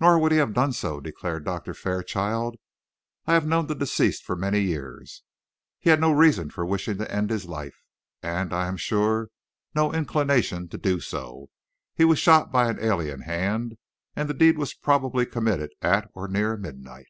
[0.00, 2.54] "Nor would he have done so," declared Doctor Fairchild.
[3.26, 5.24] "I have known the deceased for many years.
[5.80, 7.82] He had no reason for wishing to end his life,
[8.22, 9.28] and, I am sure,
[9.74, 11.50] no inclination to do so.
[11.96, 13.76] He was shot by an alien hand,
[14.14, 17.08] and the deed was probably committed at or near midnight."